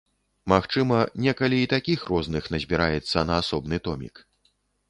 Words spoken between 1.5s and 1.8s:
і